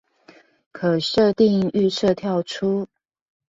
[0.71, 2.87] 可設定預設跳出